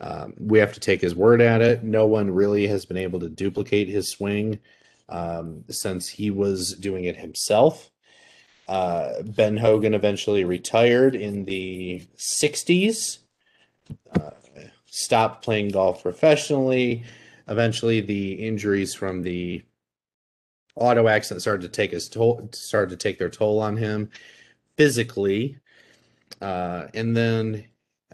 [0.00, 1.82] Um, we have to take his word at it.
[1.82, 4.58] No one really has been able to duplicate his swing
[5.08, 7.90] um, since he was doing it himself.
[8.68, 13.18] Uh, ben Hogan eventually retired in the 60s,
[14.20, 14.30] uh,
[14.86, 17.04] stopped playing golf professionally.
[17.48, 19.62] Eventually, the injuries from the
[20.74, 24.10] auto accident started to take his toll, started to take their toll on him
[24.76, 25.58] physically.
[26.40, 27.64] Uh, and then,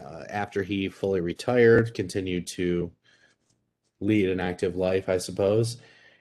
[0.03, 2.91] uh, after he fully retired, continued to
[3.99, 5.77] lead an active life, I suppose.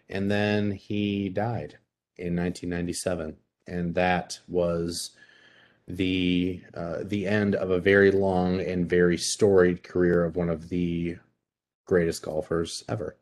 [0.08, 1.78] And then he died
[2.16, 5.11] in 1997 and that was
[5.88, 10.68] the uh, the end of a very long and very storied career of one of
[10.68, 11.16] the
[11.87, 13.16] greatest golfers ever.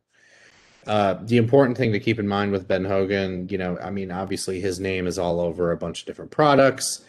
[0.86, 4.10] Uh, the important thing to keep in mind with Ben Hogan, you know, I mean,
[4.10, 7.04] obviously his name is all over a bunch of different products.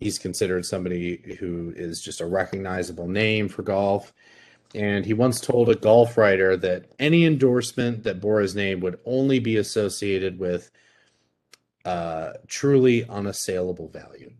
[0.00, 4.12] He's considered somebody who is just a recognizable name for golf.
[4.74, 8.98] And he once told a golf writer that any endorsement that bore his name would
[9.04, 10.70] only be associated with
[11.84, 14.32] uh, truly unassailable value.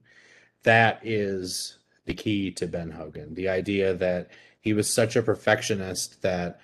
[0.62, 3.34] That is the key to Ben Hogan.
[3.34, 6.60] The idea that he was such a perfectionist that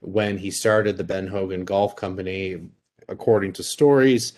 [0.00, 2.60] when he started the Ben Hogan Golf Company,
[3.08, 4.34] according to stories,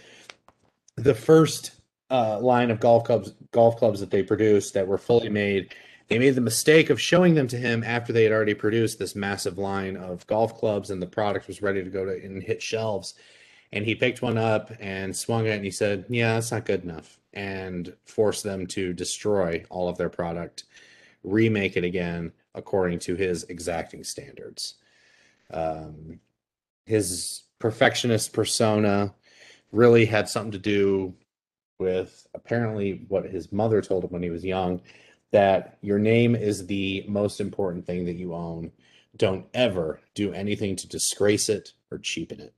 [0.96, 1.72] the first
[2.10, 5.74] uh, line of golf clubs golf clubs that they produced that were fully made.
[6.08, 9.16] They made the mistake of showing them to him after they had already produced this
[9.16, 12.62] massive line of golf clubs and the product was ready to go to and hit
[12.62, 13.14] shelves.
[13.72, 16.84] And he picked one up and swung it and he said yeah that's not good
[16.84, 20.64] enough and forced them to destroy all of their product
[21.24, 24.74] remake it again according to his exacting standards.
[25.52, 26.20] Um,
[26.86, 29.14] his perfectionist persona
[29.72, 31.14] really had something to do
[31.78, 34.80] with apparently what his mother told him when he was young
[35.32, 38.70] that your name is the most important thing that you own.
[39.16, 42.54] Don't ever do anything to disgrace it or cheapen it.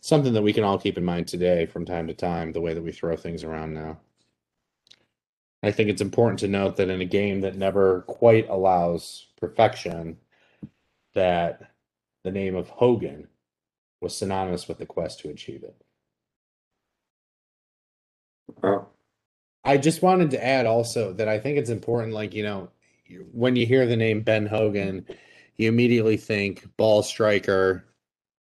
[0.00, 2.74] Something that we can all keep in mind today from time to time, the way
[2.74, 3.98] that we throw things around now.
[5.62, 10.18] I think it's important to note that in a game that never quite allows perfection,
[11.14, 11.72] that
[12.22, 13.26] the name of Hogan
[14.00, 15.82] was synonymous with the quest to achieve it.
[18.62, 18.86] Oh,
[19.64, 22.70] I just wanted to add also that I think it's important, like, you know,
[23.32, 25.06] when you hear the name Ben Hogan,
[25.56, 27.84] you immediately think ball striker,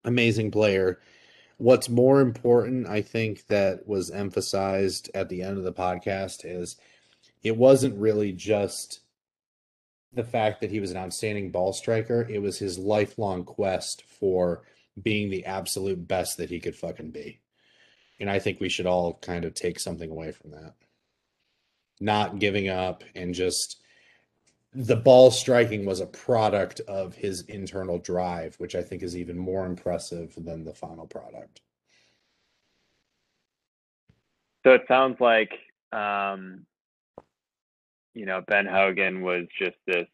[0.05, 1.01] amazing player.
[1.59, 6.77] What's more important, I think, that was emphasized at the end of the podcast is
[7.43, 9.01] it wasn't really just
[10.13, 14.63] the fact that he was an outstanding ball striker, it was his lifelong quest for
[15.03, 17.39] being the absolute best that he could fucking be.
[18.19, 20.75] And I think we should all kind of take something away from that.
[22.01, 23.83] Not giving up and just
[24.77, 29.39] the ball striking was a product of his internal drive, which I think is even
[29.39, 31.63] more impressive than the final product.
[34.67, 35.53] So it sounds like,
[35.93, 36.67] um,
[38.15, 40.09] you know, Ben Hogan was just this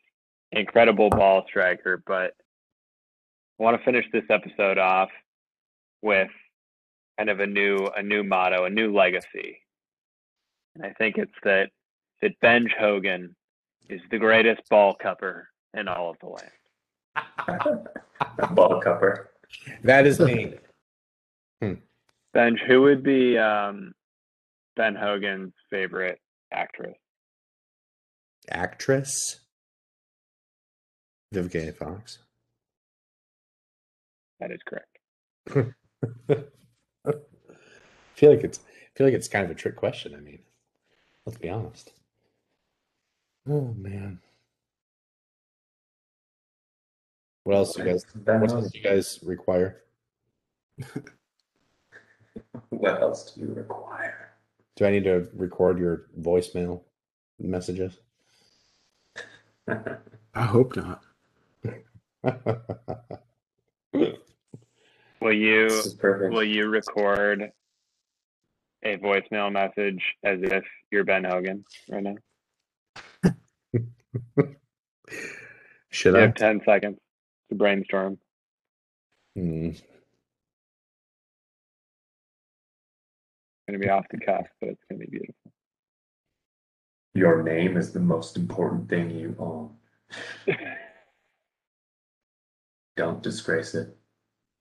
[0.52, 2.34] incredible ball striker, but
[3.58, 5.08] I want to finish this episode off
[6.02, 6.30] with
[7.18, 9.60] kind of a new a new motto, a new legacy.
[10.74, 11.70] And I think it's that
[12.20, 13.34] that Benj Hogan
[13.88, 17.86] is the greatest ball cupper in all of the land.
[18.54, 19.28] ball cupper.
[19.84, 20.54] That is me.
[22.32, 23.92] Benj, who would be um,
[24.76, 26.18] Ben Hogan's favorite
[26.50, 26.96] actress?
[28.50, 29.40] Actress
[31.34, 31.72] Vivica A.
[31.72, 32.18] Fox.
[34.40, 35.76] That is correct.
[38.22, 40.14] I feel like it's I feel like it's kind of a trick question.
[40.14, 40.38] I mean,
[41.26, 41.90] let's be honest.
[43.48, 44.20] Oh man.
[47.42, 49.82] What else do you guys what else do you guys require?
[52.70, 54.30] What else do you require?
[54.76, 56.80] Do I need to record your voicemail
[57.38, 57.98] messages?
[59.68, 61.02] I hope not.
[63.92, 66.32] Will you This is perfect.
[66.32, 67.52] will you record
[68.84, 72.16] a voicemail message as if you're Ben Hogan right now?
[75.90, 76.22] Should You I?
[76.22, 76.98] have ten seconds
[77.50, 78.18] to brainstorm.
[79.36, 79.68] Hmm.
[79.70, 79.82] It's
[83.68, 85.34] gonna be off the cuff, but it's gonna be beautiful.
[87.14, 89.76] Your name is the most important thing you own.
[92.96, 93.96] Don't disgrace it.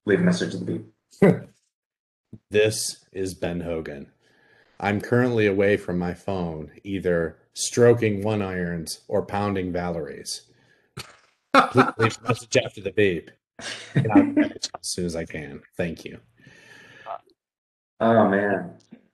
[0.05, 0.85] Leave a message at the beep.
[2.51, 4.11] This is Ben Hogan.
[4.81, 10.51] I'm currently away from my phone, either stroking one irons or pounding Valerie's.
[11.53, 13.31] Please leave a message after the beep.
[13.95, 15.61] And I'll get it as soon as I can.
[15.77, 16.19] Thank you.
[18.01, 18.73] Oh man.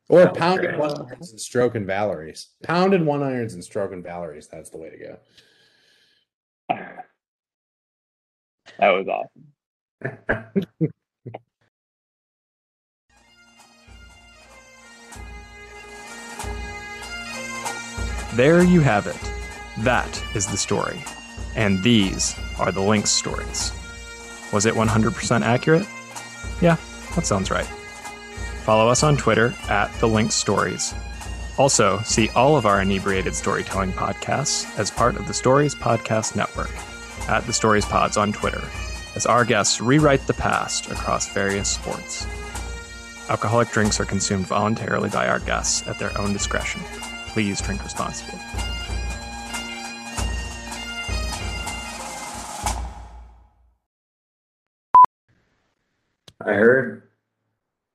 [0.10, 2.47] Or pounding one irons and stroking Valerie's.
[2.63, 4.47] Pounded one irons and stroking Valerie's.
[4.47, 5.19] That's the way to go.
[8.80, 10.89] That was awesome.
[18.38, 19.17] There you have it.
[19.79, 21.03] That is the story.
[21.55, 23.71] And these are the Lynx stories.
[24.53, 25.88] Was it 100% accurate?
[26.61, 26.77] Yeah,
[27.15, 27.65] that sounds right.
[28.63, 30.93] Follow us on Twitter at The Lynx Stories.
[31.57, 36.69] Also, see all of our inebriated storytelling podcasts as part of the Stories Podcast Network
[37.27, 38.61] at The Stories Pods on Twitter,
[39.15, 42.27] as our guests rewrite the past across various sports.
[43.29, 46.81] Alcoholic drinks are consumed voluntarily by our guests at their own discretion.
[47.38, 48.39] Please drink responsibly.
[56.41, 57.03] I heard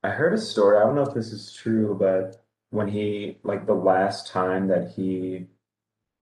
[0.04, 0.76] I heard a story.
[0.76, 4.92] I don't know if this is true, but when he like the last time that
[4.92, 5.48] he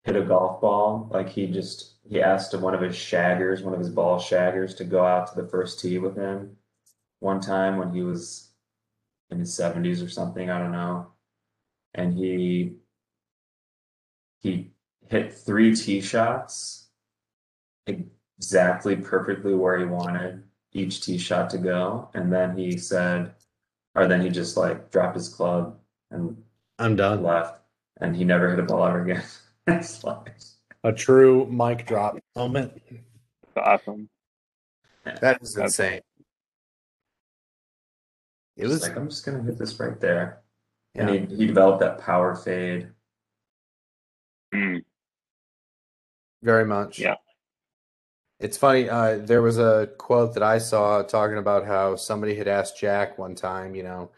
[0.06, 3.80] hit a golf ball, like he just he asked one of his shaggers, one of
[3.82, 6.56] his ball shaggers, to go out to the first tee with him
[7.20, 8.52] one time when he was
[9.30, 11.08] in his 70s or something, I don't know.
[11.94, 12.78] And he
[14.42, 14.72] he
[15.08, 16.90] hit three tee shots
[17.88, 22.10] exactly perfectly where he wanted each tee shot to go.
[22.14, 23.34] And then he said,
[23.96, 25.78] or then he just like dropped his club
[26.10, 26.42] and
[26.80, 27.24] I'm done.
[27.24, 27.60] left.
[28.00, 29.24] And he never hit a ball ever again.
[29.68, 30.34] it's like,
[30.84, 32.82] A true mic drop moment.
[32.90, 34.10] It's awesome.
[35.04, 35.66] That is Okay.
[35.66, 36.02] insane.
[38.58, 40.42] It was like, I'm just gonna hit this right there.
[40.96, 41.10] yeah.
[41.10, 42.90] And he, he developed that power fade.
[44.54, 44.84] Mm.
[46.42, 47.00] Very much.
[47.00, 47.16] Yeah.
[48.40, 48.90] It's funny.
[48.90, 53.20] Uh, there was a quote that I saw talking about how somebody had asked Jack
[53.20, 54.10] one time, you know,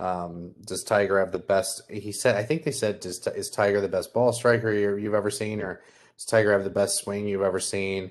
[0.00, 1.82] um, does Tiger have the best?
[1.88, 5.14] He said, I think they said, does, is Tiger the best ball striker you- you've
[5.14, 5.80] ever seen, or
[6.16, 8.10] does Tiger have the best swing you've ever seen?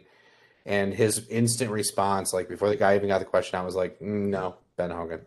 [0.65, 3.99] And his instant response, like before the guy even got the question I was like,
[3.99, 5.25] "Mm, no, Ben Hogan.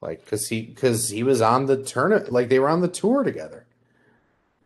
[0.00, 3.22] Like, cause he, cause he was on the tournament, like they were on the tour
[3.22, 3.66] together.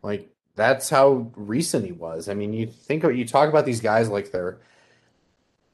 [0.01, 2.29] Like, that's how recent he was.
[2.29, 4.59] I mean, you think you talk about these guys like they're,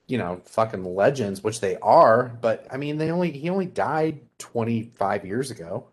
[0.08, 4.22] you know, fucking legends, which they are, but I mean, they only he only died
[4.40, 5.88] 25 years ago.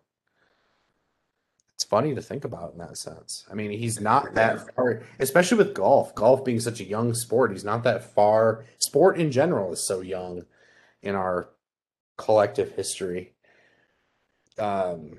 [1.75, 3.45] It's funny to think about in that sense.
[3.51, 6.15] I mean, he's not that far, especially with golf.
[6.15, 8.65] Golf being such a young sport, he's not that far.
[8.79, 10.47] Sport in general is so young
[11.03, 11.51] in our
[12.17, 13.35] collective history.
[14.59, 15.19] Um,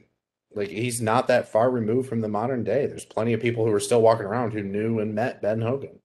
[0.58, 2.88] like he's not that far removed from the modern day.
[2.88, 6.00] There's plenty of people who are still walking around who knew and met Ben Hogan.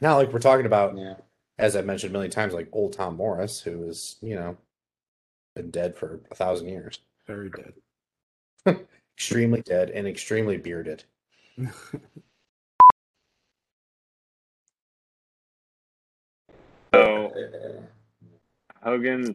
[0.00, 1.14] Now, like we're talking about, Yeah.
[1.58, 4.56] as I've mentioned a million times, like old Tom Morris, who is, you know,
[5.54, 7.74] been dead for a thousand years, Very dead.
[9.16, 11.04] extremely dead and extremely bearded.
[16.94, 17.30] So
[18.82, 19.30] Hogan's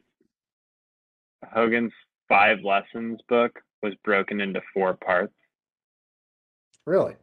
[1.54, 1.94] Hogan's
[2.30, 5.34] five lessons book was broken into four parts.
[6.86, 7.16] Really?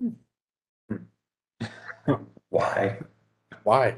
[0.00, 0.96] Hmm.
[2.48, 3.00] Why?
[3.62, 3.96] Why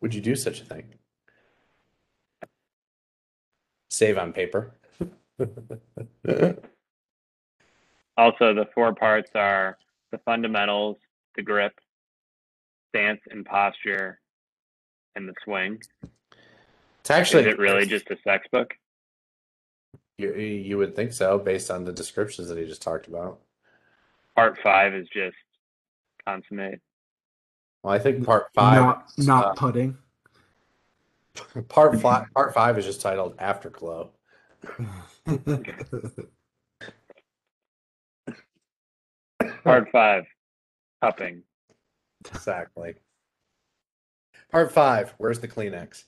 [0.00, 0.94] would you do such a thing?
[3.90, 4.74] Save on paper.
[8.20, 9.78] Also, the four parts are
[10.12, 10.98] the fundamentals,
[11.36, 11.72] the grip,
[12.90, 14.20] stance and posture,
[15.16, 15.80] and the swing.
[17.00, 18.74] It's actually Is it really just a sex book?
[20.20, 23.40] you, you would think so based on the descriptions that he just talked about.
[24.36, 25.36] Part five is just
[26.26, 26.80] consummate.
[27.82, 29.96] Well, I think part five, not not uh, putting.
[31.68, 34.10] part five, part five is just titled Afterglow.
[39.64, 40.24] Part five,
[41.02, 41.42] cupping.
[42.26, 42.94] Exactly.
[44.50, 46.04] Part five, where's the Kleenex?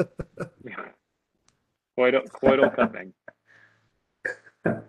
[1.98, 3.12] Coital, coital cupping.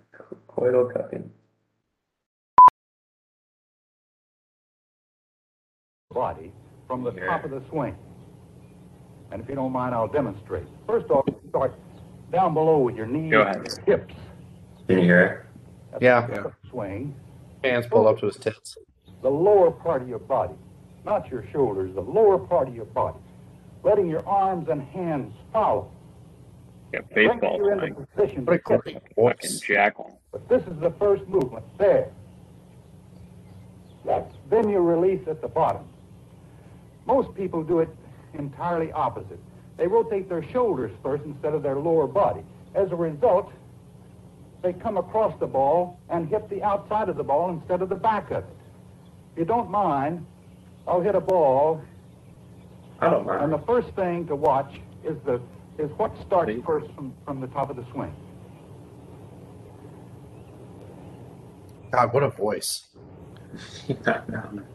[0.50, 1.30] Coital cupping.
[6.14, 6.52] body
[6.88, 7.26] from the Yeah.
[7.28, 7.96] top of the swing.
[9.32, 10.66] And if you don't mind, I'll demonstrate.
[10.86, 11.74] First off, start
[12.34, 14.14] down below with your knees and your hips.
[14.88, 15.48] Can you hear
[15.92, 16.28] That's Yeah.
[16.28, 17.16] the top of the Swing.
[17.64, 18.78] Hands pulled up to his tits.
[19.22, 20.56] The lower part of your body,
[21.06, 23.20] not your shoulders, the lower part of your body.
[23.84, 25.92] Letting your arms and hands follow.
[26.94, 28.08] Yeah, Bring baseball you into swing.
[28.16, 28.82] position What a to hit.
[28.84, 29.60] great Fucking voice.
[29.60, 30.20] jackal.
[30.32, 31.66] But this is the first movement.
[31.78, 32.10] There.
[34.50, 35.84] Then you release at the bottom.
[37.06, 37.90] Most people do it
[38.34, 39.40] entirely opposite.
[39.78, 42.42] They rotate their shoulders first instead of their lower body.
[42.76, 43.52] As a result,
[44.62, 47.96] they come across the ball and hit the outside of the ball instead of the
[47.96, 48.50] back of it.
[49.34, 50.26] If you don't mind,
[50.88, 51.82] I'll hit a ball,
[53.02, 55.42] I don't and the first thing to watch is the
[55.80, 58.14] is what starts first from, from the top of the swing.
[61.92, 62.90] God, what a voice.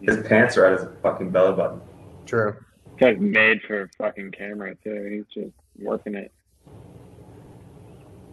[0.03, 1.81] His pants are at his fucking belly button.
[2.27, 2.57] True.
[2.99, 5.24] Guy's made for fucking camera too.
[5.33, 6.33] He's just working it.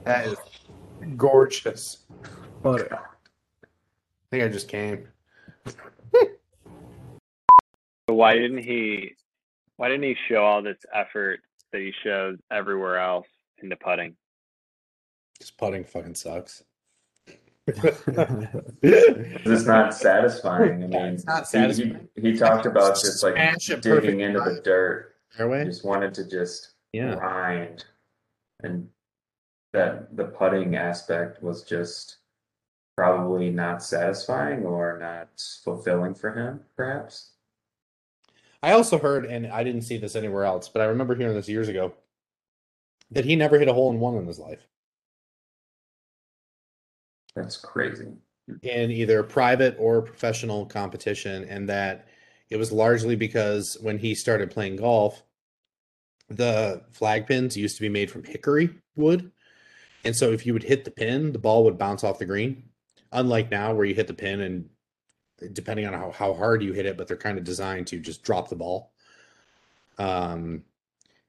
[0.04, 0.38] That is
[1.16, 2.00] gorgeous.
[2.62, 2.98] but I
[4.32, 5.08] think I just came.
[8.06, 9.16] But why didn't he?
[9.78, 11.40] Why didn't he show all this effort
[11.72, 13.28] that he shows everywhere else
[13.62, 14.16] into putting?
[15.40, 16.64] This putting fucking sucks.
[18.84, 20.84] It's not satisfying.
[20.84, 22.10] I mean, It's not he- satisfying.
[22.16, 23.36] He, he talked about just like
[23.82, 25.66] digging into the dirt He fairway.
[25.66, 27.16] just wanted to just Yeah.
[27.16, 27.86] grind,
[28.62, 28.90] and
[29.72, 32.18] that the putting aspect was just
[32.96, 35.30] probably not satisfying or not
[35.64, 37.32] fulfilling for him, perhaps.
[38.64, 41.49] I also heard, and I didn't see this anywhere else, but I remember hearing this
[41.49, 41.93] years ago,
[43.11, 44.66] that he never hit a hole in one in his life
[47.36, 48.07] That's crazy.
[48.64, 52.07] in either private or professional competition, and that
[52.49, 55.22] it was largely because when he started playing golf,
[56.30, 59.30] the flag pins used to be made from hickory wood.
[60.05, 62.64] And so if you would hit the pin, the ball would bounce off the green.
[63.11, 64.70] Unlike now, where you hit the pin and
[65.52, 68.24] depending on how, how hard you hit it, but they're kind of designed to just
[68.24, 68.92] drop the ball.
[69.98, 70.64] Um,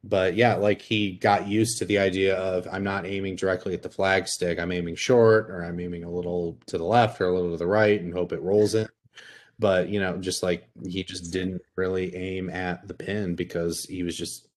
[0.02, 3.82] but yeah, like he got used to the idea of I'm not aiming directly at
[3.82, 7.28] the flag stick, I'm aiming short or I'm aiming a little to the left or
[7.28, 8.88] a little to the right and hope it rolls in.
[9.58, 14.02] But you know, just like he just didn't really aim at the pin because he
[14.02, 14.48] was just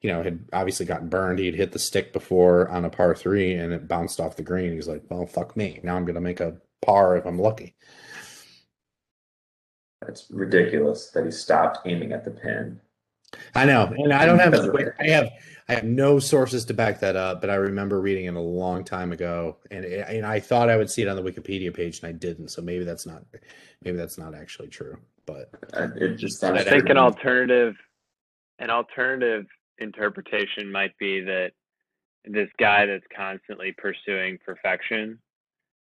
[0.00, 1.38] you know, had obviously gotten burned.
[1.38, 4.72] He'd hit the stick before on a par three and it bounced off the green.
[4.72, 5.80] He's like, well, fuck me.
[5.82, 7.74] Now I'm going to make a par if I'm lucky.
[10.00, 12.80] That's ridiculous that he stopped aiming at the pin.
[13.54, 13.92] I know.
[13.96, 14.94] And I don't have, Because of it.
[14.98, 15.30] I have,
[15.68, 18.82] I have no sources to back that up, but I remember reading it a long
[18.82, 22.08] time ago and, and I thought I would see it on the Wikipedia page and
[22.08, 22.48] I didn't.
[22.48, 23.22] So maybe that's not,
[23.82, 25.50] maybe that's not actually true, but
[25.96, 27.76] It just I think an alternative,
[28.58, 29.46] an alternative
[29.78, 31.52] interpretation might be that
[32.24, 35.20] this guy that's constantly pursuing perfection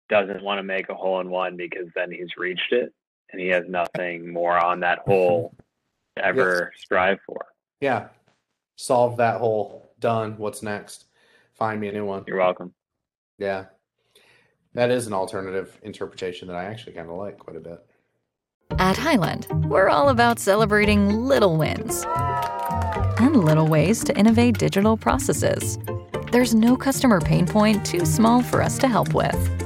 [0.09, 2.95] doesn't want to make a hole in one because then he's reached it
[3.33, 5.55] and he has nothing more on that hole
[6.17, 7.47] to ever strive for.
[7.81, 8.09] yeah,
[8.77, 9.93] solve that hole.
[9.99, 10.37] Done.
[10.37, 11.07] What's next?
[11.55, 12.25] Find me a new one.
[12.27, 12.75] You're welcome.
[13.39, 13.67] Yeah.
[14.75, 17.83] That is an alternative interpretation that I actually kind of like quite a bit.
[18.79, 22.05] At Hyland, we're all about celebrating little wins
[23.19, 25.79] and little ways to innovate digital processes.
[26.31, 29.66] There's no customer pain point too small for us to help with.